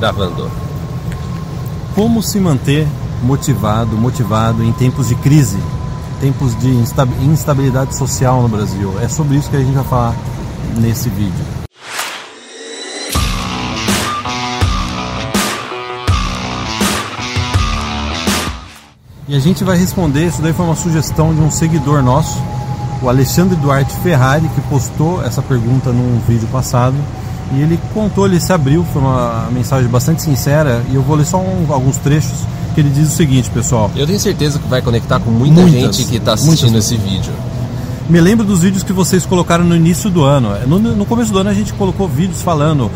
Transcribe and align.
Gravando. 0.00 0.50
Como 1.94 2.22
se 2.22 2.40
manter 2.40 2.88
motivado, 3.22 3.98
motivado 3.98 4.64
em 4.64 4.72
tempos 4.72 5.08
de 5.08 5.14
crise, 5.14 5.58
tempos 6.22 6.58
de 6.58 6.70
instabilidade 7.22 7.94
social 7.94 8.40
no 8.40 8.48
Brasil? 8.48 8.98
É 9.02 9.08
sobre 9.08 9.36
isso 9.36 9.50
que 9.50 9.56
a 9.56 9.60
gente 9.60 9.74
vai 9.74 9.84
falar 9.84 10.16
nesse 10.78 11.10
vídeo. 11.10 11.44
E 19.28 19.36
a 19.36 19.38
gente 19.38 19.62
vai 19.62 19.76
responder, 19.76 20.28
isso 20.28 20.40
daí 20.40 20.54
foi 20.54 20.64
uma 20.64 20.76
sugestão 20.76 21.34
de 21.34 21.42
um 21.42 21.50
seguidor 21.50 22.02
nosso, 22.02 22.42
o 23.02 23.08
Alexandre 23.10 23.54
Duarte 23.54 23.94
Ferrari, 23.96 24.48
que 24.54 24.62
postou 24.62 25.22
essa 25.22 25.42
pergunta 25.42 25.90
num 25.92 26.18
vídeo 26.26 26.48
passado. 26.48 26.96
E 27.52 27.60
ele 27.60 27.78
contou, 27.92 28.26
ele 28.26 28.38
se 28.38 28.52
abriu, 28.52 28.84
foi 28.92 29.02
uma 29.02 29.48
mensagem 29.52 29.88
bastante 29.88 30.22
sincera, 30.22 30.82
e 30.90 30.94
eu 30.94 31.02
vou 31.02 31.16
ler 31.16 31.26
só 31.26 31.38
um, 31.38 31.66
alguns 31.72 31.96
trechos 31.96 32.46
que 32.74 32.80
ele 32.80 32.90
diz 32.90 33.08
o 33.08 33.16
seguinte, 33.16 33.50
pessoal. 33.50 33.90
Eu 33.96 34.06
tenho 34.06 34.20
certeza 34.20 34.58
que 34.58 34.68
vai 34.68 34.80
conectar 34.80 35.18
com 35.18 35.30
muita 35.30 35.60
muitas, 35.60 35.96
gente 35.96 36.08
que 36.08 36.16
está 36.16 36.34
assistindo 36.34 36.78
esse 36.78 36.96
vídeo. 36.96 37.32
Me 38.08 38.20
lembro 38.20 38.44
dos 38.44 38.60
vídeos 38.60 38.82
que 38.82 38.92
vocês 38.92 39.24
colocaram 39.24 39.64
no 39.64 39.74
início 39.74 40.10
do 40.10 40.22
ano. 40.24 40.50
No, 40.66 40.78
no 40.78 41.06
começo 41.06 41.32
do 41.32 41.38
ano 41.38 41.50
a 41.50 41.54
gente 41.54 41.72
colocou 41.72 42.08
vídeos 42.08 42.42
falando 42.42 42.90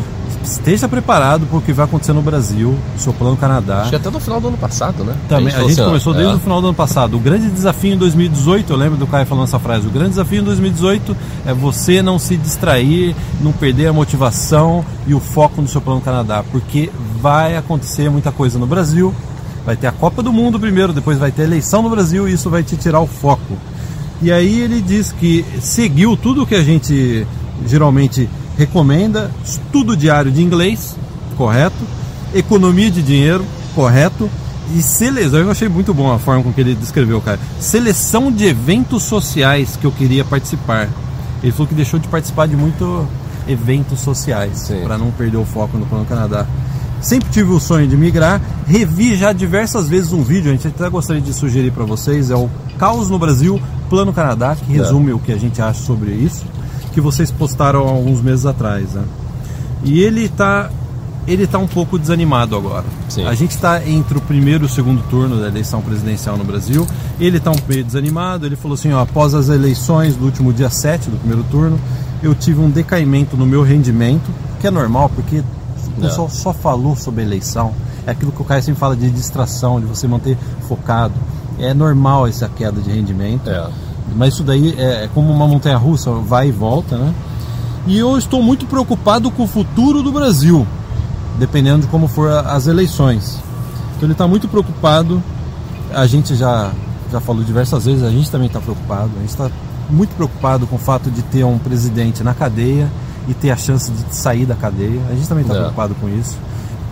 esteja 0.45 0.87
preparado 0.87 1.45
para 1.45 1.57
o 1.57 1.61
que 1.61 1.73
vai 1.73 1.85
acontecer 1.85 2.13
no 2.13 2.21
Brasil, 2.21 2.75
seu 2.97 3.11
plano 3.11 3.35
Canadá. 3.35 3.81
Acho 3.81 3.89
que 3.89 3.95
até 3.95 4.09
no 4.09 4.19
final 4.19 4.39
do 4.39 4.47
ano 4.49 4.57
passado, 4.57 5.03
né? 5.03 5.15
Também, 5.27 5.47
a 5.47 5.49
gente, 5.49 5.57
a 5.57 5.61
gente 5.61 5.71
assim, 5.73 5.83
começou 5.89 6.13
desde 6.13 6.33
é. 6.33 6.35
o 6.35 6.39
final 6.39 6.61
do 6.61 6.67
ano 6.67 6.75
passado. 6.75 7.17
O 7.17 7.19
grande 7.19 7.49
desafio 7.49 7.93
em 7.93 7.97
2018, 7.97 8.71
eu 8.71 8.77
lembro 8.77 8.97
do 8.97 9.07
Caio 9.07 9.25
falando 9.25 9.45
essa 9.45 9.59
frase, 9.59 9.87
o 9.87 9.89
grande 9.89 10.11
desafio 10.11 10.41
em 10.41 10.43
2018 10.43 11.17
é 11.45 11.53
você 11.53 12.01
não 12.01 12.19
se 12.19 12.37
distrair, 12.37 13.15
não 13.41 13.51
perder 13.51 13.87
a 13.87 13.93
motivação 13.93 14.85
e 15.07 15.13
o 15.13 15.19
foco 15.19 15.61
no 15.61 15.67
seu 15.67 15.81
plano 15.81 16.01
Canadá, 16.01 16.43
porque 16.51 16.91
vai 17.19 17.57
acontecer 17.57 18.09
muita 18.09 18.31
coisa 18.31 18.59
no 18.59 18.67
Brasil, 18.67 19.13
vai 19.65 19.75
ter 19.75 19.87
a 19.87 19.91
Copa 19.91 20.21
do 20.21 20.31
Mundo 20.31 20.59
primeiro, 20.59 20.93
depois 20.93 21.17
vai 21.17 21.31
ter 21.31 21.41
a 21.41 21.45
eleição 21.45 21.81
no 21.81 21.89
Brasil 21.89 22.29
e 22.29 22.33
isso 22.33 22.49
vai 22.49 22.63
te 22.63 22.77
tirar 22.77 22.99
o 22.99 23.07
foco. 23.07 23.57
E 24.21 24.31
aí 24.31 24.61
ele 24.61 24.81
diz 24.81 25.11
que 25.11 25.43
seguiu 25.59 26.15
tudo 26.15 26.43
o 26.43 26.47
que 26.47 26.55
a 26.55 26.63
gente 26.63 27.27
geralmente 27.67 28.29
recomenda 28.57 29.31
estudo 29.43 29.95
diário 29.95 30.31
de 30.31 30.41
inglês, 30.41 30.95
correto, 31.37 31.83
economia 32.33 32.89
de 32.89 33.01
dinheiro, 33.01 33.45
correto, 33.73 34.29
e 34.73 34.81
seleção, 34.81 35.39
eu 35.39 35.51
achei 35.51 35.69
muito 35.69 35.93
bom 35.93 36.11
a 36.11 36.17
forma 36.17 36.41
com 36.41 36.51
que 36.51 36.59
ele 36.59 36.73
descreveu, 36.73 37.21
cara. 37.21 37.39
Seleção 37.59 38.31
de 38.31 38.45
eventos 38.45 39.03
sociais 39.03 39.77
que 39.79 39.85
eu 39.85 39.91
queria 39.91 40.25
participar. 40.25 40.89
Ele 41.43 41.51
falou 41.51 41.67
que 41.67 41.75
deixou 41.75 41.99
de 41.99 42.07
participar 42.07 42.47
de 42.47 42.55
muito 42.55 43.07
eventos 43.47 43.99
sociais 43.99 44.71
para 44.83 44.97
não 44.97 45.11
perder 45.11 45.37
o 45.37 45.45
foco 45.45 45.77
no 45.77 45.85
Plano 45.85 46.05
Canadá. 46.05 46.47
Sempre 46.99 47.29
tive 47.29 47.51
o 47.51 47.59
sonho 47.59 47.87
de 47.87 47.95
migrar, 47.95 48.41
revi 48.65 49.15
já 49.15 49.31
diversas 49.31 49.87
vezes 49.87 50.11
um 50.11 50.23
vídeo, 50.23 50.49
a 50.49 50.53
gente 50.53 50.67
até 50.67 50.89
gostaria 50.89 51.21
de 51.21 51.31
sugerir 51.33 51.71
para 51.71 51.83
vocês, 51.83 52.31
é 52.31 52.35
o 52.35 52.49
Caos 52.79 53.09
no 53.09 53.19
Brasil, 53.19 53.61
Plano 53.89 54.11
Canadá, 54.11 54.55
que 54.55 54.73
resume 54.73 55.11
é. 55.11 55.13
o 55.13 55.19
que 55.19 55.31
a 55.31 55.37
gente 55.37 55.61
acha 55.61 55.79
sobre 55.83 56.11
isso 56.11 56.43
que 56.95 57.01
vocês 57.01 57.29
postaram 57.29 57.81
alguns 57.81 58.21
meses 58.21 58.45
atrás, 58.45 58.93
né? 58.93 59.03
E 59.83 59.99
ele 59.99 60.23
está 60.23 60.71
ele 61.27 61.45
tá 61.45 61.57
um 61.57 61.67
pouco 61.67 61.99
desanimado 61.99 62.55
agora. 62.55 62.85
Sim. 63.09 63.25
A 63.25 63.33
gente 63.33 63.51
está 63.51 63.85
entre 63.85 64.17
o 64.17 64.21
primeiro 64.21 64.63
e 64.63 64.67
o 64.67 64.69
segundo 64.69 65.03
turno 65.09 65.41
da 65.41 65.47
eleição 65.47 65.81
presidencial 65.81 66.37
no 66.37 66.45
Brasil. 66.45 66.87
Ele 67.19 67.37
está 67.37 67.51
um 67.51 67.55
pouco 67.55 67.83
desanimado. 67.83 68.45
Ele 68.45 68.55
falou 68.55 68.75
assim: 68.75 68.93
ó, 68.93 69.01
após 69.01 69.33
as 69.33 69.49
eleições 69.49 70.15
do 70.15 70.23
último 70.23 70.53
dia 70.53 70.69
7 70.69 71.09
do 71.09 71.17
primeiro 71.17 71.43
turno, 71.51 71.77
eu 72.23 72.33
tive 72.33 72.61
um 72.61 72.69
decaimento 72.69 73.35
no 73.35 73.45
meu 73.45 73.61
rendimento, 73.61 74.31
que 74.61 74.67
é 74.67 74.71
normal, 74.71 75.11
porque 75.13 75.43
o 75.97 76.01
pessoal 76.01 76.29
só 76.29 76.53
falou 76.53 76.95
sobre 76.95 77.23
eleição. 77.23 77.73
É 78.07 78.11
aquilo 78.11 78.31
que 78.31 78.41
o 78.41 78.45
Caio 78.45 78.63
sempre 78.63 78.79
fala 78.79 78.95
de 78.95 79.09
distração, 79.09 79.81
de 79.81 79.85
você 79.85 80.07
manter 80.07 80.37
focado. 80.65 81.13
É 81.59 81.73
normal 81.73 82.25
essa 82.25 82.47
queda 82.47 82.79
de 82.79 82.89
rendimento. 82.89 83.49
É. 83.49 83.69
Mas 84.15 84.33
isso 84.33 84.43
daí 84.43 84.75
é, 84.77 85.05
é 85.05 85.09
como 85.13 85.31
uma 85.31 85.47
montanha 85.47 85.77
russa, 85.77 86.11
vai 86.11 86.49
e 86.49 86.51
volta, 86.51 86.97
né? 86.97 87.13
E 87.87 87.97
eu 87.97 88.17
estou 88.17 88.41
muito 88.41 88.65
preocupado 88.65 89.29
com 89.29 89.43
o 89.43 89.47
futuro 89.47 90.01
do 90.01 90.11
Brasil, 90.11 90.65
dependendo 91.37 91.81
de 91.81 91.87
como 91.87 92.07
for 92.07 92.29
as 92.29 92.67
eleições. 92.67 93.39
Então 93.95 94.07
ele 94.07 94.13
está 94.13 94.27
muito 94.27 94.47
preocupado. 94.47 95.21
A 95.93 96.07
gente 96.07 96.35
já, 96.35 96.71
já 97.11 97.19
falou 97.19 97.43
diversas 97.43 97.85
vezes, 97.85 98.03
a 98.03 98.09
gente 98.09 98.29
também 98.29 98.47
está 98.47 98.59
preocupado. 98.59 99.11
A 99.15 99.19
gente 99.19 99.29
está 99.29 99.51
muito 99.89 100.15
preocupado 100.15 100.65
com 100.65 100.75
o 100.77 100.79
fato 100.79 101.11
de 101.11 101.21
ter 101.21 101.43
um 101.43 101.57
presidente 101.57 102.23
na 102.23 102.33
cadeia 102.33 102.91
e 103.27 103.33
ter 103.33 103.51
a 103.51 103.57
chance 103.57 103.91
de 103.91 104.15
sair 104.15 104.45
da 104.45 104.55
cadeia. 104.55 105.01
A 105.09 105.13
gente 105.13 105.27
também 105.27 105.43
está 105.43 105.53
é. 105.55 105.59
preocupado 105.59 105.95
com 105.95 106.09
isso. 106.09 106.35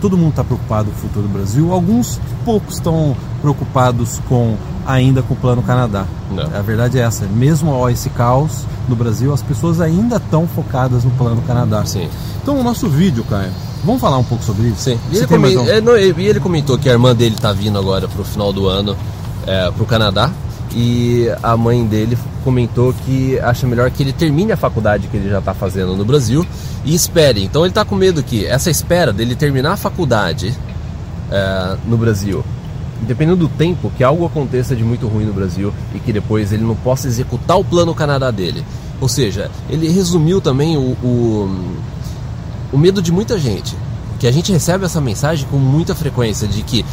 Todo 0.04 0.18
mundo 0.18 0.32
está 0.32 0.44
preocupado 0.44 0.90
com 0.90 0.98
o 0.98 1.00
futuro 1.00 1.26
do 1.26 1.32
Brasil. 1.32 1.72
Alguns 1.72 2.20
poucos 2.44 2.74
estão 2.74 3.16
preocupados 3.40 4.20
com 4.28 4.54
ainda 4.86 5.22
com 5.22 5.32
o 5.32 5.36
Plano 5.38 5.62
Canadá. 5.62 6.04
Não. 6.30 6.44
A 6.44 6.60
verdade 6.60 6.98
é 6.98 7.02
essa. 7.02 7.24
Mesmo 7.24 7.72
ao 7.72 7.88
esse 7.88 8.10
caos 8.10 8.66
no 8.86 8.94
Brasil, 8.94 9.32
as 9.32 9.40
pessoas 9.40 9.80
ainda 9.80 10.16
estão 10.16 10.46
focadas 10.46 11.04
no 11.04 11.10
Plano 11.12 11.40
Canadá. 11.46 11.86
Sim. 11.86 12.10
Então, 12.42 12.60
o 12.60 12.62
nosso 12.62 12.86
vídeo, 12.86 13.24
Caio, 13.30 13.50
vamos 13.82 13.98
falar 13.98 14.18
um 14.18 14.24
pouco 14.24 14.44
sobre 14.44 14.68
isso? 14.68 14.82
Sim. 14.82 14.98
E 15.10 15.16
ele, 15.16 15.26
coment... 15.26 15.56
um... 15.56 15.68
é, 15.70 15.80
não, 15.80 15.96
ele, 15.96 16.38
comentou 16.38 16.76
que 16.76 16.90
a 16.90 16.92
irmã 16.92 17.16
dele 17.16 17.36
está 17.36 17.54
vindo 17.54 17.78
agora 17.78 18.06
para 18.06 18.20
o 18.20 18.24
final 18.26 18.52
do 18.52 18.68
ano 18.68 18.94
é, 19.46 19.70
para 19.70 19.82
o 19.82 19.86
Canadá. 19.86 20.30
E 20.74 21.28
a 21.42 21.56
mãe 21.56 21.86
dele 21.86 22.18
comentou 22.42 22.92
que 22.92 23.38
acha 23.38 23.66
melhor 23.66 23.90
que 23.90 24.02
ele 24.02 24.12
termine 24.12 24.52
a 24.52 24.56
faculdade 24.56 25.06
que 25.06 25.16
ele 25.16 25.30
já 25.30 25.38
está 25.38 25.54
fazendo 25.54 25.96
no 25.96 26.04
Brasil 26.04 26.44
e 26.84 26.94
espere. 26.94 27.44
Então 27.44 27.62
ele 27.62 27.70
está 27.70 27.84
com 27.84 27.94
medo 27.94 28.22
que 28.22 28.44
essa 28.44 28.70
espera 28.70 29.12
dele 29.12 29.36
terminar 29.36 29.72
a 29.72 29.76
faculdade 29.76 30.52
é, 31.30 31.76
no 31.86 31.96
Brasil 31.96 32.44
dependendo 33.04 33.36
do 33.36 33.48
tempo, 33.48 33.92
que 33.96 34.02
algo 34.02 34.24
aconteça 34.24 34.74
de 34.74 34.82
muito 34.82 35.06
ruim 35.06 35.24
no 35.24 35.32
Brasil 35.32 35.72
e 35.94 35.98
que 35.98 36.12
depois 36.12 36.52
ele 36.52 36.62
não 36.62 36.74
possa 36.74 37.06
executar 37.06 37.58
o 37.58 37.64
plano 37.64 37.94
Canadá 37.94 38.30
dele. 38.30 38.64
Ou 39.00 39.08
seja, 39.08 39.50
ele 39.68 39.88
resumiu 39.90 40.40
também 40.40 40.76
o, 40.76 40.96
o, 41.02 41.74
o 42.72 42.78
medo 42.78 43.02
de 43.02 43.12
muita 43.12 43.38
gente, 43.38 43.76
que 44.18 44.26
a 44.26 44.32
gente 44.32 44.52
recebe 44.52 44.84
essa 44.84 45.00
mensagem 45.00 45.46
com 45.50 45.58
muita 45.58 45.94
frequência 45.94 46.48
de 46.48 46.62
que 46.62 46.84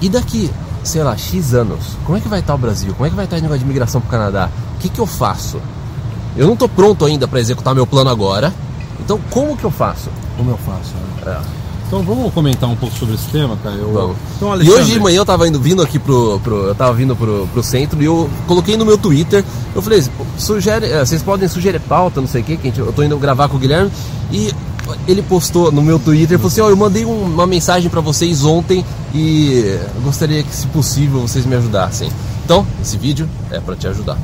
e 0.00 0.08
daqui, 0.08 0.50
sei 0.82 1.02
lá, 1.02 1.16
X 1.16 1.54
anos, 1.54 1.96
como 2.04 2.18
é 2.18 2.20
que 2.20 2.28
vai 2.28 2.40
estar 2.40 2.54
o 2.54 2.58
Brasil? 2.58 2.92
Como 2.94 3.06
é 3.06 3.10
que 3.10 3.16
vai 3.16 3.24
estar 3.24 3.36
o 3.36 3.40
negócio 3.40 3.58
de 3.58 3.64
imigração 3.64 4.00
para 4.00 4.08
o 4.08 4.10
Canadá? 4.10 4.50
O 4.76 4.78
que, 4.78 4.88
que 4.88 5.00
eu 5.00 5.06
faço? 5.06 5.60
Eu 6.36 6.46
não 6.46 6.54
estou 6.54 6.68
pronto 6.68 7.04
ainda 7.04 7.26
para 7.26 7.40
executar 7.40 7.74
meu 7.74 7.86
plano 7.86 8.10
agora, 8.10 8.52
então 9.00 9.18
como 9.30 9.56
que 9.56 9.64
eu 9.64 9.70
faço? 9.70 10.10
Como 10.36 10.50
eu 10.50 10.58
faço? 10.58 10.94
Né? 11.24 11.32
É. 11.56 11.60
Então 11.90 12.04
vamos 12.04 12.32
comentar 12.32 12.70
um 12.70 12.76
pouco 12.76 12.96
sobre 12.96 13.16
esse 13.16 13.28
tema, 13.30 13.56
cara. 13.64 13.74
Eu, 13.74 13.92
vamos. 13.92 14.16
Então, 14.36 14.52
Alexandre... 14.52 14.78
E 14.78 14.80
hoje 14.80 14.92
de 14.92 15.00
manhã 15.00 15.16
eu 15.16 15.26
tava 15.26 15.48
indo, 15.48 15.58
vindo 15.58 15.82
aqui 15.82 15.98
pro, 15.98 16.38
pro. 16.38 16.68
Eu 16.68 16.74
tava 16.76 16.92
vindo 16.92 17.16
pro, 17.16 17.48
pro 17.52 17.64
centro 17.64 18.00
e 18.00 18.04
eu 18.04 18.30
coloquei 18.46 18.76
no 18.76 18.86
meu 18.86 18.96
Twitter. 18.96 19.44
Eu 19.74 19.82
falei, 19.82 20.04
sugere, 20.38 20.86
eh, 20.86 21.04
vocês 21.04 21.20
podem 21.20 21.48
sugerir 21.48 21.80
pauta, 21.80 22.20
não 22.20 22.28
sei 22.28 22.42
o 22.42 22.44
que, 22.44 22.56
que 22.56 22.78
eu 22.78 22.92
tô 22.92 23.02
indo 23.02 23.18
gravar 23.18 23.48
com 23.48 23.56
o 23.56 23.58
Guilherme. 23.58 23.90
E 24.30 24.54
ele 25.06 25.22
postou 25.22 25.70
no 25.70 25.82
meu 25.82 25.98
Twitter, 25.98 26.38
falou 26.38 26.50
assim, 26.50 26.60
ó, 26.60 26.66
oh, 26.66 26.70
eu 26.70 26.76
mandei 26.76 27.04
um, 27.04 27.24
uma 27.24 27.46
mensagem 27.46 27.90
para 27.90 28.00
vocês 28.00 28.44
ontem 28.44 28.84
e 29.14 29.78
gostaria 30.02 30.42
que, 30.42 30.54
se 30.54 30.66
possível, 30.68 31.20
vocês 31.20 31.44
me 31.44 31.56
ajudassem. 31.56 32.10
Então, 32.44 32.66
esse 32.80 32.96
vídeo 32.96 33.28
é 33.50 33.60
para 33.60 33.76
te 33.76 33.86
ajudar. 33.86 34.18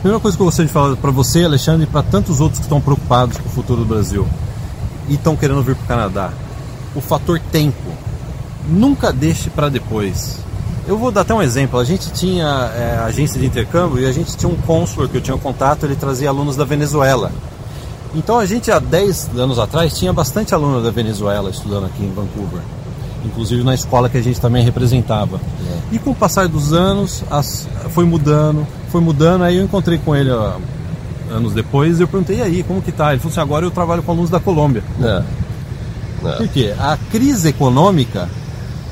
Primeira 0.00 0.20
coisa 0.20 0.36
que 0.36 0.42
eu 0.42 0.46
gostaria 0.46 0.66
de 0.66 0.72
falar 0.72 0.96
para 0.96 1.10
você, 1.10 1.44
Alexandre, 1.44 1.84
e 1.84 1.86
para 1.86 2.02
tantos 2.02 2.40
outros 2.40 2.58
que 2.58 2.64
estão 2.64 2.80
preocupados 2.80 3.36
com 3.36 3.48
o 3.48 3.52
futuro 3.52 3.80
do 3.80 3.86
Brasil 3.86 4.26
e 5.08 5.14
estão 5.14 5.36
querendo 5.36 5.62
vir 5.62 5.74
para 5.74 5.84
o 5.84 5.88
Canadá 5.88 6.32
o 6.94 7.00
fator 7.00 7.38
tempo. 7.52 7.90
Nunca 8.68 9.12
deixe 9.12 9.50
para 9.50 9.68
depois. 9.68 10.38
Eu 10.86 10.98
vou 10.98 11.10
dar 11.10 11.20
até 11.20 11.34
um 11.34 11.42
exemplo. 11.42 11.78
A 11.78 11.84
gente 11.84 12.10
tinha 12.12 12.46
é, 12.74 12.98
agência 13.04 13.38
de 13.38 13.46
intercâmbio 13.46 14.00
e 14.00 14.06
a 14.06 14.12
gente 14.12 14.36
tinha 14.36 14.50
um 14.50 14.56
consultor 14.56 15.08
que 15.08 15.16
eu 15.16 15.20
tinha 15.20 15.36
contato, 15.36 15.84
ele 15.84 15.96
trazia 15.96 16.28
alunos 16.28 16.56
da 16.56 16.64
Venezuela. 16.64 17.30
Então 18.14 18.38
a 18.38 18.46
gente 18.46 18.70
há 18.70 18.78
10 18.78 19.30
anos 19.36 19.58
atrás 19.58 19.96
tinha 19.96 20.12
bastante 20.12 20.54
aluno 20.54 20.82
da 20.82 20.90
Venezuela 20.90 21.50
estudando 21.50 21.86
aqui 21.86 22.02
em 22.02 22.12
Vancouver. 22.12 22.60
Inclusive 23.24 23.62
na 23.62 23.74
escola 23.74 24.08
que 24.08 24.16
a 24.16 24.22
gente 24.22 24.40
também 24.40 24.64
representava. 24.64 25.36
É. 25.36 25.94
E 25.94 25.98
com 25.98 26.10
o 26.10 26.14
passar 26.14 26.48
dos 26.48 26.72
anos, 26.72 27.22
as, 27.30 27.68
foi 27.90 28.04
mudando, 28.04 28.66
foi 28.90 29.00
mudando. 29.00 29.42
Aí 29.42 29.56
eu 29.56 29.64
encontrei 29.64 29.98
com 29.98 30.16
ele 30.16 30.30
ó, 30.30 30.54
anos 31.30 31.52
depois 31.52 32.00
e 32.00 32.02
eu 32.02 32.08
perguntei, 32.08 32.38
e 32.38 32.42
aí, 32.42 32.62
como 32.62 32.82
que 32.82 32.92
tá? 32.92 33.12
Ele 33.12 33.20
falou 33.20 33.32
assim, 33.32 33.40
agora 33.40 33.64
eu 33.64 33.70
trabalho 33.70 34.02
com 34.02 34.12
alunos 34.12 34.30
da 34.30 34.40
Colômbia. 34.40 34.82
É. 35.02 35.22
É. 36.24 36.32
Porque 36.32 36.74
a 36.78 36.98
crise 37.10 37.48
econômica 37.48 38.28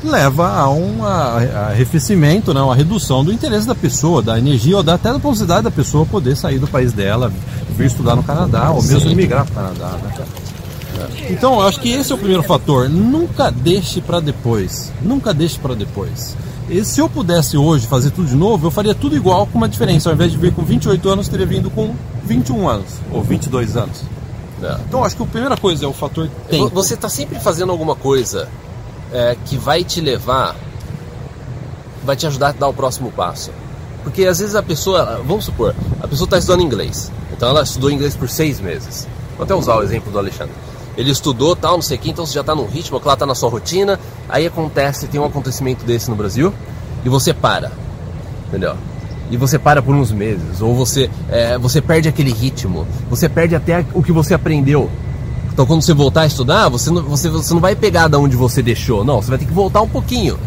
leva 0.02 0.48
a 0.48 0.70
um 0.70 1.04
arrefecimento, 1.04 2.54
né, 2.54 2.60
uma 2.60 2.74
redução 2.74 3.24
do 3.24 3.32
interesse 3.32 3.66
da 3.66 3.74
pessoa, 3.74 4.22
da 4.22 4.38
energia, 4.38 4.76
ou 4.76 4.80
até 4.80 5.12
da 5.12 5.18
possibilidade 5.18 5.64
da 5.64 5.70
pessoa 5.70 6.06
poder 6.06 6.36
sair 6.36 6.58
do 6.58 6.66
país 6.66 6.92
dela, 6.92 7.32
vir 7.76 7.86
estudar 7.86 8.14
no 8.14 8.22
Canadá, 8.22 8.70
ou 8.70 8.82
mesmo 8.82 9.10
emigrar 9.10 9.44
para 9.46 9.70
o 9.70 9.74
Canadá. 9.74 9.98
Né? 9.98 10.26
Então, 11.30 11.60
eu 11.60 11.66
acho 11.66 11.80
que 11.80 11.90
esse 11.90 12.10
é 12.10 12.14
o 12.14 12.18
primeiro 12.18 12.42
fator. 12.42 12.88
Nunca 12.88 13.50
deixe 13.50 14.00
para 14.00 14.20
depois. 14.20 14.92
Nunca 15.02 15.32
deixe 15.32 15.58
para 15.58 15.74
depois. 15.74 16.36
E 16.68 16.84
se 16.84 17.00
eu 17.00 17.08
pudesse 17.08 17.56
hoje 17.56 17.86
fazer 17.86 18.10
tudo 18.10 18.28
de 18.28 18.34
novo, 18.34 18.66
eu 18.66 18.70
faria 18.70 18.94
tudo 18.94 19.16
igual 19.16 19.46
com 19.46 19.58
uma 19.58 19.68
diferença. 19.68 20.08
Ao 20.08 20.14
invés 20.14 20.32
de 20.32 20.36
vir 20.36 20.52
com 20.52 20.62
28 20.62 21.08
anos, 21.08 21.28
teria 21.28 21.46
vindo 21.46 21.70
com 21.70 21.94
21 22.24 22.68
anos 22.68 22.86
ou 23.10 23.22
22 23.22 23.76
anos. 23.76 24.02
É. 24.62 24.76
Então 24.86 25.04
acho 25.04 25.16
que 25.16 25.22
a 25.22 25.26
primeira 25.26 25.56
coisa 25.56 25.84
é 25.84 25.88
o 25.88 25.92
fator 25.92 26.28
tempo. 26.50 26.68
Você 26.74 26.94
está 26.94 27.08
sempre 27.08 27.38
fazendo 27.38 27.70
alguma 27.70 27.94
coisa 27.94 28.48
é, 29.12 29.36
que 29.46 29.56
vai 29.56 29.84
te 29.84 30.00
levar, 30.00 30.54
vai 32.04 32.16
te 32.16 32.26
ajudar 32.26 32.48
a 32.48 32.52
dar 32.52 32.68
o 32.68 32.74
próximo 32.74 33.10
passo. 33.12 33.50
Porque 34.02 34.24
às 34.24 34.38
vezes 34.38 34.54
a 34.54 34.62
pessoa, 34.62 35.20
vamos 35.26 35.44
supor, 35.44 35.74
a 36.00 36.08
pessoa 36.08 36.26
está 36.26 36.38
estudando 36.38 36.62
inglês. 36.62 37.10
Então 37.32 37.48
ela 37.48 37.62
estudou 37.62 37.90
inglês 37.90 38.16
por 38.16 38.28
seis 38.28 38.60
meses. 38.60 39.06
Vou 39.36 39.44
até 39.44 39.54
usar 39.54 39.76
o 39.76 39.82
exemplo 39.82 40.10
do 40.10 40.18
Alexandre. 40.18 40.54
Ele 40.96 41.10
estudou 41.10 41.54
tal, 41.54 41.74
não 41.74 41.82
sei 41.82 41.96
o 41.96 42.00
que, 42.00 42.10
então 42.10 42.26
você 42.26 42.34
já 42.34 42.40
está 42.40 42.54
num 42.54 42.66
ritmo, 42.66 43.00
ela 43.00 43.14
está 43.14 43.24
na 43.24 43.34
sua 43.34 43.48
rotina. 43.48 44.00
Aí 44.28 44.46
acontece, 44.46 45.06
tem 45.06 45.20
um 45.20 45.24
acontecimento 45.24 45.84
desse 45.84 46.10
no 46.10 46.16
Brasil 46.16 46.52
e 47.04 47.08
você 47.08 47.32
para. 47.32 47.70
Entendeu? 48.48 48.76
E 49.30 49.36
você 49.36 49.58
para 49.58 49.82
por 49.82 49.94
uns 49.94 50.10
meses, 50.10 50.62
ou 50.62 50.74
você, 50.74 51.10
é, 51.30 51.58
você 51.58 51.82
perde 51.82 52.08
aquele 52.08 52.32
ritmo, 52.32 52.86
você 53.10 53.28
perde 53.28 53.54
até 53.54 53.84
o 53.92 54.02
que 54.02 54.10
você 54.10 54.34
aprendeu. 54.34 54.90
Então 55.58 55.66
quando 55.66 55.82
você 55.82 55.92
voltar 55.92 56.20
a 56.20 56.26
estudar, 56.26 56.68
você 56.68 56.88
não, 56.88 57.02
você, 57.02 57.28
você 57.28 57.52
não 57.52 57.60
vai 57.60 57.74
pegar 57.74 58.06
da 58.06 58.16
onde 58.16 58.36
você 58.36 58.62
deixou, 58.62 59.04
não, 59.04 59.20
você 59.20 59.28
vai 59.28 59.38
ter 59.38 59.44
que 59.44 59.52
voltar 59.52 59.80
um 59.80 59.88
pouquinho. 59.88 60.38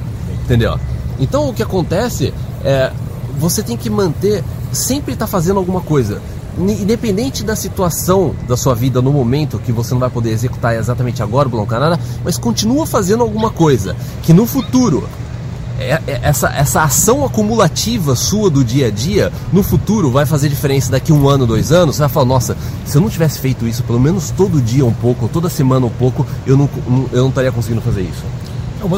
Entendeu? 0.46 0.80
Então 1.20 1.50
o 1.50 1.54
que 1.54 1.62
acontece 1.62 2.34
é 2.64 2.94
você 3.38 3.62
tem 3.62 3.76
que 3.76 3.90
manter, 3.90 4.42
sempre 4.72 5.12
estar 5.12 5.26
tá 5.26 5.30
fazendo 5.30 5.58
alguma 5.58 5.82
coisa. 5.82 6.22
Independente 6.58 7.44
da 7.44 7.58
situação 7.58 8.34
da 8.48 8.56
sua 8.56 8.74
vida 8.74 9.02
no 9.02 9.12
momento 9.12 9.60
que 9.60 9.74
você 9.74 9.94
não 9.94 10.00
vai 10.00 10.10
poder 10.10 10.30
executar 10.30 10.78
exatamente 10.78 11.22
agora 11.22 11.50
o 11.50 11.68
Canadá, 11.68 12.00
mas 12.24 12.38
continua 12.38 12.86
fazendo 12.86 13.22
alguma 13.22 13.50
coisa 13.50 13.98
que 14.24 14.32
no 14.32 14.46
futuro 14.46 15.10
essa, 16.22 16.50
essa 16.50 16.84
ação 16.84 17.26
acumulativa 17.26 18.16
sua 18.16 18.50
do 18.50 18.64
dia 18.64 18.88
a 18.88 18.92
dia, 18.92 19.32
no 19.52 19.64
futuro 19.64 20.12
vai 20.12 20.26
fazer 20.26 20.50
diferença 20.50 20.92
daqui 20.92 21.12
um 21.12 21.28
ano, 21.28 21.46
dois 21.46 21.72
anos, 21.72 21.96
você 21.96 22.02
vai 22.02 22.10
falar, 22.10 22.26
nossa, 22.26 22.58
se 22.86 22.98
eu 22.98 23.02
não 23.02 23.10
tivesse 23.10 23.40
feito 23.40 23.68
isso 23.68 23.84
pelo 23.84 24.00
menos 24.00 24.32
todo 24.32 24.62
dia 24.62 24.86
um 24.86 24.94
pouco, 24.94 25.28
toda 25.28 25.50
semana 25.50 25.86
um 25.86 25.90
pouco, 25.90 26.26
eu 26.46 26.58
não, 26.58 26.70
eu 27.12 27.22
não 27.22 27.30
estaria 27.30 27.52
conseguindo 27.52 27.82
fazer 27.82 28.02
isso. 28.02 28.24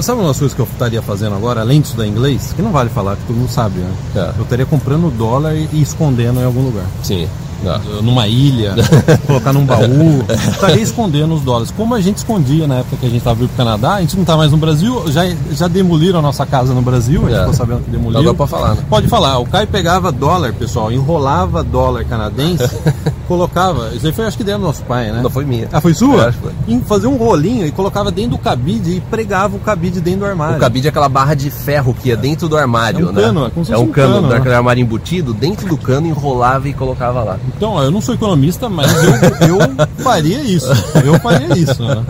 Sabe 0.01 0.21
uma 0.21 0.29
das 0.29 0.39
coisas 0.39 0.55
que 0.55 0.61
eu 0.61 0.67
estaria 0.71 1.01
fazendo 1.01 1.35
agora, 1.35 1.59
além 1.59 1.81
de 1.81 1.87
estudar 1.87 2.07
inglês? 2.07 2.53
Que 2.55 2.61
não 2.61 2.71
vale 2.71 2.89
falar, 2.89 3.17
que 3.17 3.23
todo 3.23 3.35
mundo 3.35 3.49
sabe, 3.49 3.79
né? 3.79 3.91
É. 4.15 4.33
Eu 4.37 4.43
estaria 4.43 4.65
comprando 4.65 5.11
dólar 5.11 5.53
e 5.55 5.81
escondendo 5.81 6.39
em 6.39 6.43
algum 6.45 6.61
lugar. 6.61 6.85
Sim. 7.03 7.27
É. 7.69 8.01
Numa 8.01 8.27
ilha, 8.27 8.75
colocar 9.25 9.53
num 9.53 9.65
baú, 9.65 10.23
estaria 10.51 10.81
escondendo 10.81 11.33
os 11.33 11.41
dólares. 11.41 11.73
Como 11.75 11.93
a 11.95 12.01
gente 12.01 12.17
escondia 12.17 12.67
na 12.67 12.79
época 12.79 12.97
que 12.97 13.05
a 13.05 13.09
gente 13.09 13.19
estava 13.19 13.35
vindo 13.35 13.49
para 13.49 13.63
o 13.63 13.65
Canadá, 13.65 13.95
a 13.95 14.01
gente 14.01 14.15
não 14.15 14.23
está 14.23 14.37
mais 14.37 14.51
no 14.51 14.57
Brasil, 14.57 15.03
já, 15.07 15.23
já 15.51 15.67
demoliram 15.67 16.19
a 16.19 16.21
nossa 16.21 16.45
casa 16.45 16.73
no 16.73 16.81
Brasil, 16.81 17.21
a 17.21 17.29
gente 17.29 17.35
é. 17.35 17.39
ficou 17.39 17.53
sabendo 17.53 17.83
que 17.83 17.91
demoliram. 17.91 18.23
Dá 18.23 18.33
para 18.33 18.47
falar, 18.47 18.75
né? 18.75 18.83
Pode 18.89 19.07
falar. 19.07 19.39
O 19.39 19.45
Caio 19.45 19.67
pegava 19.67 20.11
dólar, 20.11 20.53
pessoal, 20.53 20.91
enrolava 20.91 21.63
dólar 21.63 22.05
canadense 22.05 22.69
colocava. 23.27 23.91
Isso 23.93 24.05
aí 24.05 24.13
foi 24.13 24.25
acho 24.25 24.37
que 24.37 24.43
dentro 24.43 24.61
do 24.61 24.67
nosso 24.67 24.83
pai, 24.83 25.11
né? 25.11 25.21
Não 25.21 25.29
foi 25.29 25.45
minha. 25.45 25.67
Ah, 25.71 25.81
foi 25.81 25.93
sua? 25.93 26.27
acho 26.27 26.37
que 26.37 26.43
foi. 26.43 26.81
Fazia 26.85 27.09
um 27.09 27.15
rolinho 27.15 27.65
e 27.65 27.71
colocava 27.71 28.11
dentro 28.11 28.31
do 28.31 28.37
cabide 28.37 28.97
e 28.97 29.01
pregava 29.01 29.55
o 29.55 29.59
cabide 29.59 30.01
dentro 30.01 30.21
do 30.21 30.25
armário. 30.25 30.57
O 30.57 30.59
cabide 30.59 30.87
é 30.87 30.89
aquela 30.89 31.09
barra 31.09 31.33
de 31.33 31.49
ferro 31.49 31.93
que 31.93 32.09
ia 32.09 32.17
dentro 32.17 32.47
do 32.47 32.57
armário, 32.57 33.07
é 33.07 33.09
um 33.09 33.13
né? 33.13 33.21
Cano, 33.21 33.45
é, 33.45 33.49
como 33.49 33.65
se 33.65 33.73
é 33.73 33.77
um 33.77 33.87
cano, 33.87 34.15
cano 34.15 34.27
daquele 34.29 34.49
né? 34.49 34.55
armário 34.55 34.81
embutido, 34.81 35.33
dentro 35.33 35.67
do 35.67 35.77
cano 35.77 36.07
enrolava 36.07 36.67
e 36.67 36.73
colocava 36.73 37.23
lá. 37.23 37.39
Então, 37.55 37.81
eu 37.81 37.91
não 37.91 38.01
sou 38.01 38.15
economista, 38.15 38.69
mas 38.69 38.91
eu, 39.03 39.11
eu 39.47 39.87
faria 40.03 40.41
isso. 40.41 40.71
Eu 41.03 41.19
faria 41.19 41.57
isso, 41.57 41.83
né? 41.83 42.03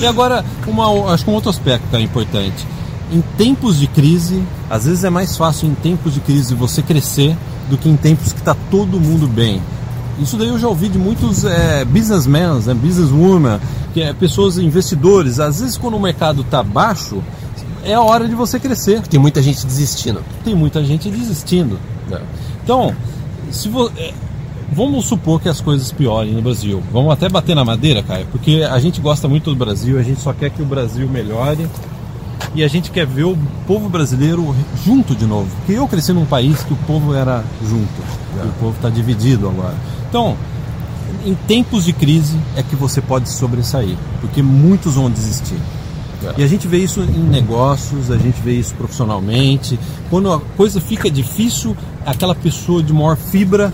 E 0.00 0.06
agora, 0.06 0.44
uma, 0.66 1.12
acho 1.12 1.24
que 1.24 1.30
um 1.30 1.34
outro 1.34 1.50
aspecto 1.50 1.88
que 1.90 1.96
é 1.96 2.00
importante. 2.00 2.66
Em 3.12 3.20
tempos 3.36 3.78
de 3.78 3.88
crise, 3.88 4.42
às 4.68 4.84
vezes 4.84 5.02
é 5.02 5.10
mais 5.10 5.36
fácil 5.36 5.68
em 5.68 5.74
tempos 5.74 6.14
de 6.14 6.20
crise 6.20 6.54
você 6.54 6.80
crescer 6.80 7.36
do 7.68 7.76
que 7.76 7.88
em 7.88 7.96
tempos 7.96 8.32
que 8.32 8.38
está 8.38 8.54
todo 8.70 9.00
mundo 9.00 9.26
bem. 9.26 9.60
Isso 10.20 10.36
daí 10.36 10.48
eu 10.48 10.58
já 10.58 10.68
ouvi 10.68 10.88
de 10.88 10.98
muitos 10.98 11.44
é, 11.44 11.84
businessmen, 11.84 12.60
né, 12.66 12.74
businesswomen, 12.74 13.58
que 13.94 14.02
é 14.02 14.12
pessoas 14.12 14.58
investidores. 14.58 15.40
Às 15.40 15.60
vezes 15.60 15.76
quando 15.76 15.96
o 15.96 16.00
mercado 16.00 16.42
está 16.42 16.62
baixo, 16.62 17.22
é 17.84 17.94
a 17.94 18.00
hora 18.00 18.28
de 18.28 18.34
você 18.34 18.60
crescer. 18.60 19.02
Tem 19.02 19.18
muita 19.18 19.42
gente 19.42 19.66
desistindo. 19.66 20.22
Tem 20.44 20.54
muita 20.54 20.84
gente 20.84 21.10
desistindo. 21.10 21.78
É. 22.10 22.20
Então, 22.62 22.94
se 23.50 23.68
vo... 23.68 23.90
É, 23.96 24.12
vamos 24.72 25.06
supor 25.06 25.40
que 25.40 25.48
as 25.48 25.60
coisas 25.60 25.90
piorem 25.90 26.32
no 26.32 26.42
Brasil. 26.42 26.82
Vamos 26.92 27.12
até 27.12 27.28
bater 27.28 27.56
na 27.56 27.64
madeira, 27.64 28.02
Caio, 28.02 28.26
porque 28.30 28.66
a 28.68 28.78
gente 28.78 29.00
gosta 29.00 29.26
muito 29.28 29.50
do 29.50 29.56
Brasil, 29.56 29.98
a 29.98 30.02
gente 30.02 30.20
só 30.20 30.32
quer 30.32 30.50
que 30.50 30.62
o 30.62 30.66
Brasil 30.66 31.08
melhore 31.08 31.66
e 32.54 32.64
a 32.64 32.68
gente 32.68 32.90
quer 32.90 33.06
ver 33.06 33.24
o 33.24 33.36
povo 33.66 33.88
brasileiro 33.88 34.54
junto 34.84 35.14
de 35.14 35.26
novo. 35.26 35.48
Porque 35.56 35.72
eu 35.72 35.86
cresci 35.88 36.12
num 36.12 36.24
país 36.24 36.62
que 36.62 36.72
o 36.72 36.76
povo 36.86 37.14
era 37.14 37.44
junto, 37.62 38.02
é. 38.38 38.44
o 38.44 38.52
povo 38.60 38.76
está 38.76 38.88
dividido 38.88 39.48
agora. 39.48 39.74
Então, 40.10 40.36
em 41.24 41.34
tempos 41.34 41.84
de 41.84 41.92
crise 41.92 42.36
é 42.56 42.62
que 42.62 42.76
você 42.76 43.00
pode 43.00 43.30
sobressair, 43.30 43.96
porque 44.20 44.42
muitos 44.42 44.96
vão 44.96 45.08
desistir. 45.08 45.58
É. 46.24 46.40
E 46.40 46.44
a 46.44 46.46
gente 46.46 46.68
vê 46.68 46.78
isso 46.78 47.00
em 47.00 47.22
negócios, 47.22 48.10
a 48.10 48.18
gente 48.18 48.42
vê 48.42 48.52
isso 48.52 48.74
profissionalmente. 48.74 49.78
Quando 50.10 50.30
a 50.32 50.40
coisa 50.56 50.80
fica 50.80 51.10
difícil, 51.10 51.76
aquela 52.04 52.34
pessoa 52.34 52.82
de 52.82 52.92
maior 52.92 53.16
fibra 53.16 53.72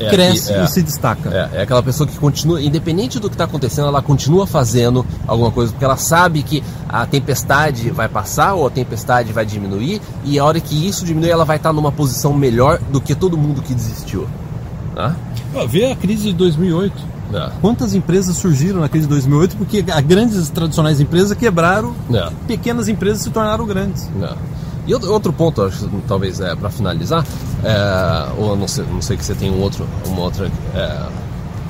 é, 0.00 0.08
cresce 0.08 0.52
é, 0.52 0.64
e 0.64 0.68
se 0.68 0.82
destaca. 0.82 1.28
É, 1.28 1.58
é, 1.58 1.62
aquela 1.62 1.82
pessoa 1.82 2.08
que 2.08 2.18
continua, 2.18 2.60
independente 2.60 3.20
do 3.20 3.28
que 3.28 3.34
está 3.34 3.44
acontecendo, 3.44 3.88
ela 3.88 4.02
continua 4.02 4.46
fazendo 4.46 5.06
alguma 5.26 5.50
coisa, 5.50 5.72
porque 5.72 5.84
ela 5.84 5.96
sabe 5.96 6.42
que 6.42 6.64
a 6.88 7.06
tempestade 7.06 7.90
vai 7.90 8.08
passar 8.08 8.54
ou 8.54 8.66
a 8.66 8.70
tempestade 8.70 9.32
vai 9.32 9.44
diminuir, 9.44 10.00
e 10.24 10.38
a 10.38 10.44
hora 10.44 10.58
que 10.58 10.88
isso 10.88 11.04
diminuir, 11.04 11.30
ela 11.30 11.44
vai 11.44 11.58
estar 11.58 11.68
tá 11.68 11.72
numa 11.72 11.92
posição 11.92 12.32
melhor 12.32 12.78
do 12.90 13.00
que 13.00 13.14
todo 13.14 13.36
mundo 13.36 13.62
que 13.62 13.74
desistiu. 13.74 14.26
Tá? 15.52 15.64
Vê 15.64 15.90
a 15.90 15.96
crise 15.96 16.24
de 16.24 16.32
2008. 16.32 17.20
É. 17.32 17.50
Quantas 17.60 17.94
empresas 17.94 18.36
surgiram 18.36 18.80
na 18.80 18.88
crise 18.88 19.06
de 19.06 19.10
2008 19.10 19.56
porque 19.56 19.84
as 19.88 20.04
grandes 20.04 20.48
tradicionais 20.50 21.00
empresas 21.00 21.36
quebraram, 21.36 21.94
é. 22.12 22.28
pequenas 22.46 22.88
empresas 22.88 23.22
se 23.22 23.30
tornaram 23.30 23.64
grandes. 23.66 24.08
É. 24.20 24.34
E 24.86 24.94
outro 24.94 25.32
ponto, 25.32 25.62
acho, 25.62 25.88
talvez 26.08 26.40
é 26.40 26.56
para 26.56 26.70
finalizar, 26.70 27.24
é, 27.62 28.32
ou 28.36 28.56
não 28.56 28.66
sei, 28.66 28.84
não 28.90 29.00
sei 29.00 29.16
que 29.16 29.24
você 29.24 29.34
tem 29.34 29.50
um 29.50 29.60
outro, 29.60 29.86
uma 30.06 30.22
outra 30.22 30.50
é, 30.74 31.06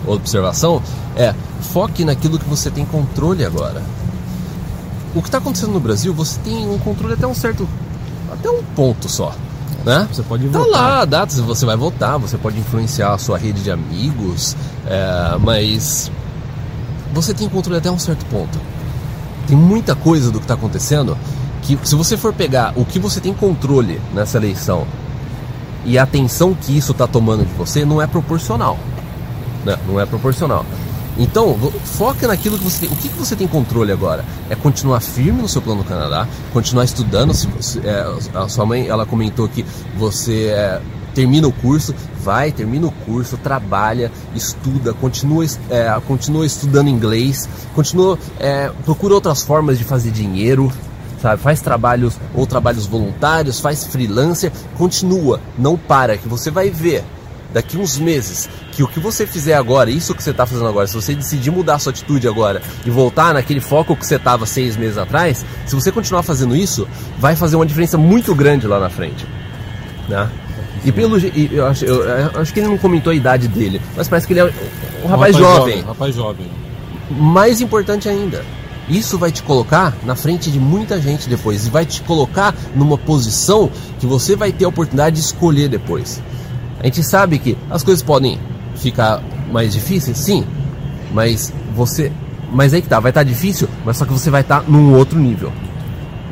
observação, 0.06 0.80
é 1.16 1.34
foque 1.60 2.04
naquilo 2.04 2.38
que 2.38 2.48
você 2.48 2.70
tem 2.70 2.86
controle 2.86 3.44
agora. 3.44 3.82
O 5.14 5.20
que 5.20 5.28
está 5.28 5.38
acontecendo 5.38 5.72
no 5.72 5.80
Brasil, 5.80 6.14
você 6.14 6.38
tem 6.40 6.66
um 6.66 6.78
controle 6.78 7.14
até 7.14 7.26
um 7.26 7.34
certo, 7.34 7.68
até 8.32 8.48
um 8.48 8.62
ponto 8.62 9.08
só. 9.08 9.34
Né? 9.84 10.06
Você 10.12 10.22
pode 10.22 10.48
tá 10.48 10.58
votar. 10.58 10.72
Tá 10.72 10.78
lá 10.78 11.00
a 11.00 11.04
data, 11.04 11.34
você 11.42 11.64
vai 11.64 11.76
votar, 11.76 12.18
você 12.18 12.36
pode 12.36 12.58
influenciar 12.58 13.14
a 13.14 13.18
sua 13.18 13.38
rede 13.38 13.62
de 13.62 13.70
amigos, 13.70 14.56
é, 14.86 15.36
mas 15.40 16.10
você 17.12 17.32
tem 17.32 17.48
controle 17.48 17.78
até 17.78 17.90
um 17.90 17.98
certo 17.98 18.24
ponto. 18.26 18.58
Tem 19.46 19.56
muita 19.56 19.94
coisa 19.94 20.30
do 20.30 20.38
que 20.38 20.44
está 20.44 20.54
acontecendo 20.54 21.16
que, 21.62 21.78
se 21.82 21.94
você 21.94 22.16
for 22.16 22.32
pegar 22.32 22.72
o 22.76 22.84
que 22.84 22.98
você 22.98 23.20
tem 23.20 23.32
controle 23.32 24.00
nessa 24.14 24.38
eleição 24.38 24.86
e 25.84 25.98
a 25.98 26.02
atenção 26.02 26.54
que 26.54 26.76
isso 26.76 26.92
está 26.92 27.06
tomando 27.06 27.44
de 27.44 27.52
você, 27.54 27.84
não 27.84 28.00
é 28.00 28.06
proporcional. 28.06 28.78
Né? 29.64 29.78
Não 29.86 29.98
é 29.98 30.06
proporcional. 30.06 30.64
Então, 31.20 31.54
foca 31.84 32.26
naquilo 32.26 32.56
que 32.56 32.64
você 32.64 32.86
tem. 32.86 32.88
O 32.88 32.96
que, 32.96 33.10
que 33.10 33.18
você 33.18 33.36
tem 33.36 33.46
controle 33.46 33.92
agora? 33.92 34.24
É 34.48 34.56
continuar 34.56 35.00
firme 35.00 35.42
no 35.42 35.48
seu 35.48 35.60
plano 35.60 35.84
Canadá, 35.84 36.26
continuar 36.50 36.84
estudando. 36.84 37.34
Se 37.34 37.46
é, 37.84 38.06
a 38.34 38.48
sua 38.48 38.64
mãe 38.64 38.88
ela 38.88 39.04
comentou 39.04 39.46
que 39.46 39.62
você 39.98 40.46
é, 40.46 40.80
termina 41.14 41.46
o 41.46 41.52
curso, 41.52 41.94
vai, 42.24 42.50
termina 42.50 42.86
o 42.86 42.90
curso, 42.90 43.36
trabalha, 43.36 44.10
estuda, 44.34 44.94
continua, 44.94 45.44
é, 45.68 46.00
continua 46.08 46.46
estudando 46.46 46.88
inglês, 46.88 47.46
continua, 47.74 48.18
é, 48.38 48.70
procura 48.86 49.12
outras 49.12 49.42
formas 49.42 49.76
de 49.76 49.84
fazer 49.84 50.10
dinheiro, 50.10 50.72
sabe? 51.20 51.42
Faz 51.42 51.60
trabalhos 51.60 52.14
ou 52.34 52.46
trabalhos 52.46 52.86
voluntários, 52.86 53.60
faz 53.60 53.84
freelancer, 53.84 54.50
continua, 54.78 55.38
não 55.58 55.76
para, 55.76 56.16
que 56.16 56.26
você 56.26 56.50
vai 56.50 56.70
ver 56.70 57.04
daqui 57.52 57.76
uns 57.76 57.98
meses 57.98 58.48
que 58.72 58.82
o 58.82 58.88
que 58.88 59.00
você 59.00 59.26
fizer 59.26 59.54
agora, 59.54 59.90
isso 59.90 60.14
que 60.14 60.22
você 60.22 60.30
está 60.30 60.46
fazendo 60.46 60.68
agora, 60.68 60.86
se 60.86 60.94
você 60.94 61.14
decidir 61.14 61.50
mudar 61.50 61.78
sua 61.78 61.90
atitude 61.90 62.26
agora 62.28 62.62
e 62.84 62.90
voltar 62.90 63.34
naquele 63.34 63.60
foco 63.60 63.96
que 63.96 64.06
você 64.06 64.16
estava 64.16 64.46
seis 64.46 64.76
meses 64.76 64.96
atrás, 64.96 65.44
se 65.66 65.74
você 65.74 65.90
continuar 65.90 66.22
fazendo 66.22 66.56
isso, 66.56 66.86
vai 67.18 67.34
fazer 67.36 67.56
uma 67.56 67.66
diferença 67.66 67.98
muito 67.98 68.34
grande 68.34 68.66
lá 68.66 68.78
na 68.78 68.88
frente. 68.88 69.26
Né? 70.08 70.28
E 70.84 70.90
pelo 70.90 71.18
e 71.18 71.50
eu, 71.52 71.66
acho, 71.66 71.84
eu, 71.84 72.02
eu 72.04 72.40
acho 72.40 72.54
que 72.54 72.60
ele 72.60 72.68
não 72.68 72.78
comentou 72.78 73.10
a 73.10 73.14
idade 73.14 73.48
dele, 73.48 73.80
mas 73.96 74.08
parece 74.08 74.26
que 74.26 74.32
ele 74.32 74.40
é 74.40 74.44
um, 74.44 75.04
um 75.04 75.08
rapaz, 75.08 75.34
rapaz 75.34 75.36
jovem. 75.36 75.56
jovem. 75.56 75.82
Rapaz 75.82 76.14
jovem. 76.14 76.46
Mais 77.10 77.60
importante 77.60 78.08
ainda, 78.08 78.44
isso 78.88 79.18
vai 79.18 79.30
te 79.30 79.42
colocar 79.42 79.94
na 80.04 80.16
frente 80.16 80.50
de 80.50 80.58
muita 80.58 81.00
gente 81.00 81.28
depois 81.28 81.66
e 81.66 81.70
vai 81.70 81.84
te 81.84 82.02
colocar 82.02 82.54
numa 82.74 82.96
posição 82.96 83.70
que 83.98 84.06
você 84.06 84.34
vai 84.34 84.52
ter 84.52 84.64
a 84.64 84.68
oportunidade 84.68 85.16
de 85.16 85.22
escolher 85.22 85.68
depois. 85.68 86.20
A 86.80 86.86
gente 86.86 87.02
sabe 87.02 87.38
que 87.38 87.56
as 87.70 87.82
coisas 87.82 88.02
podem 88.02 88.38
ficar 88.76 89.22
mais 89.52 89.72
difíceis, 89.72 90.16
sim, 90.16 90.44
mas 91.12 91.52
você. 91.74 92.10
Mas 92.52 92.74
aí 92.74 92.82
que 92.82 92.88
tá, 92.88 92.98
vai 92.98 93.10
estar 93.10 93.20
tá 93.20 93.28
difícil, 93.28 93.68
mas 93.84 93.96
só 93.96 94.04
que 94.04 94.12
você 94.12 94.30
vai 94.30 94.40
estar 94.40 94.60
tá 94.60 94.64
num 94.68 94.94
outro 94.94 95.18
nível 95.18 95.52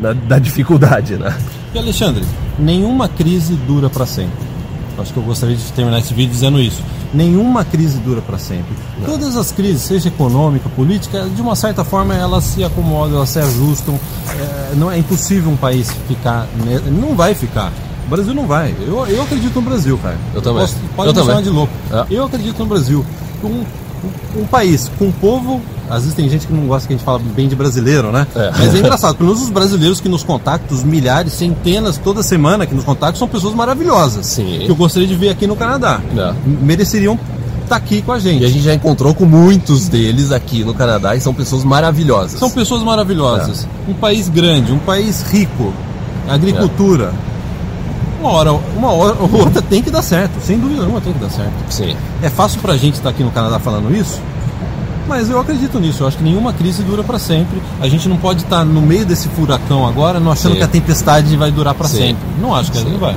da, 0.00 0.12
da, 0.12 0.38
dificuldade, 0.38 1.16
né? 1.16 1.36
E 1.74 1.78
Alexandre, 1.78 2.24
nenhuma 2.58 3.08
crise 3.08 3.54
dura 3.54 3.88
para 3.90 4.06
sempre. 4.06 4.48
Acho 4.98 5.12
que 5.12 5.18
eu 5.18 5.22
gostaria 5.22 5.54
de 5.54 5.72
terminar 5.72 6.00
esse 6.00 6.12
vídeo 6.12 6.32
dizendo 6.32 6.60
isso. 6.60 6.82
Nenhuma 7.14 7.64
crise 7.64 7.98
dura 7.98 8.20
para 8.20 8.36
sempre. 8.36 8.74
Não. 8.98 9.06
Todas 9.06 9.36
as 9.36 9.52
crises, 9.52 9.82
seja 9.82 10.08
econômica, 10.08 10.68
política, 10.70 11.28
de 11.28 11.40
uma 11.40 11.54
certa 11.54 11.84
forma 11.84 12.14
elas 12.14 12.44
se 12.44 12.64
acomodam, 12.64 13.18
elas 13.18 13.28
se 13.28 13.38
ajustam. 13.38 13.98
É, 14.28 14.74
não 14.74 14.90
é 14.90 14.98
impossível 14.98 15.50
um 15.50 15.56
país 15.56 15.88
ficar. 16.08 16.48
Não 16.90 17.14
vai 17.14 17.34
ficar. 17.34 17.72
O 18.08 18.10
Brasil 18.10 18.32
não 18.32 18.46
vai. 18.46 18.74
Eu, 18.80 19.06
eu 19.06 19.22
acredito 19.22 19.54
no 19.56 19.62
Brasil, 19.62 19.98
cara. 20.02 20.16
Eu 20.34 20.40
também. 20.40 20.62
Posso, 20.62 20.76
pode 20.96 21.08
eu 21.08 21.14
me 21.14 21.20
também. 21.20 21.28
chamar 21.28 21.42
de 21.42 21.50
louco. 21.50 21.72
É. 21.92 22.06
Eu 22.10 22.24
acredito 22.24 22.58
no 22.58 22.66
Brasil. 22.66 23.04
Um, 23.44 23.48
um, 23.48 24.40
um 24.40 24.46
país 24.46 24.90
com 24.98 25.08
um 25.08 25.12
povo 25.12 25.60
às 25.90 26.02
vezes 26.02 26.14
tem 26.14 26.28
gente 26.28 26.46
que 26.46 26.52
não 26.52 26.66
gosta 26.66 26.86
que 26.86 26.92
a 26.92 26.96
gente 26.96 27.04
fala 27.04 27.18
bem 27.18 27.48
de 27.48 27.56
brasileiro, 27.56 28.12
né? 28.12 28.26
É. 28.36 28.50
Mas 28.58 28.74
é 28.74 28.78
engraçado, 28.78 29.16
pelo 29.16 29.30
menos 29.30 29.42
os 29.42 29.50
brasileiros 29.50 30.00
que 30.00 30.08
nos 30.08 30.22
contactam, 30.22 30.76
os 30.76 30.82
milhares, 30.82 31.32
centenas 31.32 31.96
toda 31.96 32.22
semana 32.22 32.66
que 32.66 32.74
nos 32.74 32.84
contactam, 32.84 33.18
são 33.18 33.28
pessoas 33.28 33.54
maravilhosas. 33.54 34.26
Sim. 34.26 34.60
Que 34.64 34.68
eu 34.68 34.76
gostaria 34.76 35.08
de 35.08 35.14
ver 35.14 35.30
aqui 35.30 35.46
no 35.46 35.56
Canadá. 35.56 36.00
É. 36.16 36.34
Mereceriam 36.46 37.14
estar 37.62 37.68
tá 37.68 37.76
aqui 37.76 38.02
com 38.02 38.12
a 38.12 38.18
gente. 38.18 38.42
E 38.42 38.44
a 38.44 38.48
gente 38.48 38.62
já 38.62 38.74
encontrou 38.74 39.14
com 39.14 39.24
muitos 39.24 39.88
deles 39.88 40.30
aqui 40.30 40.62
no 40.62 40.74
Canadá 40.74 41.16
e 41.16 41.20
são 41.20 41.32
pessoas 41.32 41.64
maravilhosas. 41.64 42.38
São 42.38 42.50
pessoas 42.50 42.82
maravilhosas. 42.82 43.64
É. 43.64 43.90
Um 43.90 43.94
país 43.94 44.28
grande, 44.28 44.72
um 44.72 44.78
país 44.78 45.22
rico, 45.22 45.72
agricultura. 46.28 47.12
Uma 48.20 48.30
hora, 48.30 48.52
uma 48.52 48.90
hora 48.90 49.16
ou 49.20 49.32
outra 49.40 49.62
tem 49.62 49.82
que 49.82 49.90
dar 49.90 50.02
certo, 50.02 50.40
sem 50.40 50.58
dúvida 50.58 50.82
nenhuma 50.82 51.00
tem 51.00 51.12
que 51.12 51.18
dar 51.18 51.30
certo. 51.30 51.52
Sim. 51.70 51.96
É 52.22 52.28
fácil 52.28 52.60
pra 52.60 52.76
gente 52.76 52.94
estar 52.94 53.04
tá 53.04 53.10
aqui 53.10 53.22
no 53.22 53.30
Canadá 53.30 53.58
falando 53.58 53.94
isso? 53.94 54.20
Mas 55.06 55.30
eu 55.30 55.40
acredito 55.40 55.80
nisso, 55.80 56.02
eu 56.02 56.06
acho 56.06 56.18
que 56.18 56.22
nenhuma 56.22 56.52
crise 56.52 56.82
dura 56.82 57.02
para 57.02 57.18
sempre. 57.18 57.62
A 57.80 57.88
gente 57.88 58.08
não 58.08 58.18
pode 58.18 58.42
estar 58.42 58.62
no 58.62 58.82
meio 58.82 59.06
desse 59.06 59.26
furacão 59.28 59.87
agora, 59.87 60.20
não 60.20 60.30
achando 60.30 60.52
Sim. 60.52 60.58
que 60.58 60.64
a 60.64 60.68
tempestade 60.68 61.34
vai 61.34 61.50
durar 61.50 61.75
para 61.75 61.88
sempre. 61.88 62.22
Não 62.40 62.54
acho 62.54 62.70
que 62.70 62.78
ela 62.78 62.98
vai. 62.98 63.16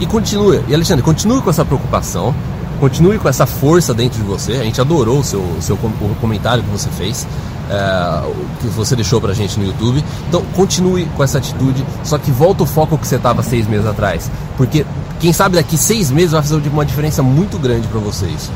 E 0.00 0.06
continue, 0.06 0.62
e 0.66 0.74
Alexandre, 0.74 1.02
continue 1.02 1.42
com 1.42 1.50
essa 1.50 1.64
preocupação, 1.64 2.34
continue 2.80 3.18
com 3.18 3.28
essa 3.28 3.46
força 3.46 3.92
dentro 3.94 4.20
de 4.20 4.24
você. 4.24 4.52
A 4.52 4.64
gente 4.64 4.80
adorou 4.80 5.20
o 5.20 5.24
seu, 5.24 5.44
seu 5.60 5.74
o 5.76 6.16
comentário 6.20 6.62
que 6.62 6.70
você 6.70 6.88
fez, 6.90 7.26
é, 7.70 8.32
que 8.60 8.68
você 8.68 8.94
deixou 8.94 9.20
pra 9.20 9.32
gente 9.34 9.58
no 9.58 9.66
YouTube. 9.66 10.04
Então 10.28 10.42
continue 10.54 11.06
com 11.16 11.22
essa 11.22 11.38
atitude, 11.38 11.84
só 12.04 12.18
que 12.18 12.30
volta 12.30 12.62
o 12.62 12.66
foco 12.66 12.96
que 12.98 13.06
você 13.06 13.16
estava 13.16 13.42
seis 13.42 13.66
meses 13.66 13.86
atrás. 13.86 14.30
Porque 14.56 14.84
quem 15.20 15.32
sabe 15.32 15.56
daqui 15.56 15.76
seis 15.76 16.10
meses 16.10 16.32
vai 16.32 16.42
fazer 16.42 16.56
uma 16.68 16.84
diferença 16.84 17.22
muito 17.22 17.58
grande 17.58 17.86
para 17.88 18.00
vocês. 18.00 18.50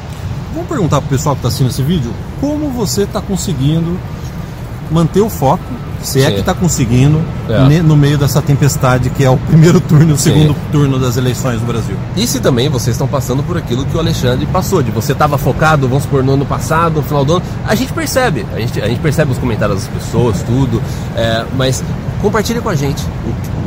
Vamos 0.52 0.68
perguntar 0.68 1.00
para 1.00 1.06
o 1.06 1.10
pessoal 1.10 1.34
que 1.34 1.40
está 1.40 1.48
assistindo 1.48 1.70
esse 1.70 1.82
vídeo 1.82 2.12
como 2.40 2.70
você 2.70 3.02
está 3.02 3.20
conseguindo 3.20 3.98
manter 4.90 5.20
o 5.20 5.30
foco, 5.30 5.62
se 6.02 6.20
é 6.20 6.22
Sim. 6.22 6.28
é 6.28 6.30
que 6.32 6.40
está 6.40 6.54
conseguindo, 6.54 7.20
é. 7.48 7.82
no 7.82 7.96
meio 7.96 8.16
dessa 8.16 8.40
tempestade 8.40 9.10
que 9.10 9.24
é 9.24 9.30
o 9.30 9.36
primeiro 9.36 9.80
turno 9.80 10.10
e 10.10 10.12
o 10.12 10.18
segundo 10.18 10.56
turno 10.72 10.98
das 10.98 11.16
eleições 11.16 11.60
do 11.60 11.66
Brasil. 11.66 11.96
E 12.16 12.26
se 12.26 12.40
também 12.40 12.68
vocês 12.68 12.94
estão 12.94 13.06
passando 13.06 13.42
por 13.42 13.56
aquilo 13.56 13.84
que 13.84 13.96
o 13.96 14.00
Alexandre 14.00 14.46
passou, 14.46 14.82
de 14.82 14.90
você 14.90 15.12
estava 15.12 15.36
focado, 15.36 15.88
vamos 15.88 16.04
supor, 16.04 16.22
no 16.22 16.32
ano 16.32 16.46
passado, 16.46 16.96
no 16.96 17.02
final 17.02 17.24
do 17.24 17.36
ano, 17.36 17.42
a 17.66 17.74
gente 17.74 17.92
percebe, 17.92 18.46
a 18.54 18.60
gente, 18.60 18.80
a 18.80 18.88
gente 18.88 19.00
percebe 19.00 19.32
os 19.32 19.38
comentários 19.38 19.84
das 19.84 19.88
pessoas, 19.88 20.42
tudo, 20.42 20.82
é, 21.16 21.44
mas 21.56 21.82
compartilhe 22.20 22.60
com 22.60 22.68
a 22.68 22.74
gente 22.74 23.02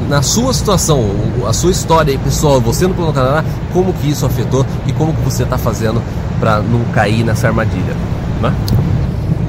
na 0.09 0.21
sua 0.21 0.53
situação, 0.53 1.09
a 1.47 1.53
sua 1.53 1.71
história 1.71 2.17
pessoal, 2.19 2.59
você 2.59 2.87
no 2.87 2.93
Plano 2.93 3.13
Canadá, 3.13 3.43
como 3.71 3.93
que 3.93 4.09
isso 4.09 4.25
afetou 4.25 4.65
e 4.85 4.91
como 4.91 5.13
que 5.13 5.21
você 5.21 5.43
está 5.43 5.57
fazendo 5.57 6.01
para 6.39 6.59
não 6.59 6.83
cair 6.91 7.23
nessa 7.23 7.47
armadilha. 7.47 7.95
Né? 8.41 8.53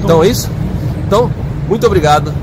Então 0.03 0.23
é 0.23 0.27
isso. 0.27 0.49
Então, 1.05 1.29
muito 1.67 1.85
obrigado 1.85 2.33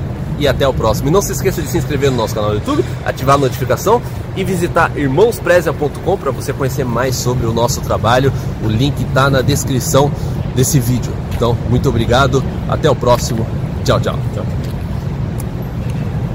e 0.43 0.47
até 0.47 0.67
o 0.67 0.73
próximo. 0.73 1.09
E 1.09 1.11
não 1.11 1.21
se 1.21 1.31
esqueça 1.31 1.61
de 1.61 1.67
se 1.67 1.77
inscrever 1.77 2.11
no 2.11 2.17
nosso 2.17 2.35
canal 2.35 2.51
do 2.51 2.57
YouTube, 2.57 2.85
ativar 3.05 3.35
a 3.35 3.37
notificação 3.37 4.01
e 4.35 4.43
visitar 4.43 4.91
irmãosprezia.com 4.95 6.17
para 6.17 6.31
você 6.31 6.53
conhecer 6.53 6.85
mais 6.85 7.15
sobre 7.15 7.45
o 7.45 7.53
nosso 7.53 7.81
trabalho. 7.81 8.31
O 8.63 8.67
link 8.67 9.01
está 9.01 9.29
na 9.29 9.41
descrição 9.41 10.11
desse 10.55 10.79
vídeo. 10.79 11.11
Então, 11.33 11.57
muito 11.69 11.89
obrigado, 11.89 12.43
até 12.69 12.89
o 12.89 12.95
próximo. 12.95 13.45
Tchau, 13.83 13.99
tchau. 13.99 14.17
tchau. 14.33 14.72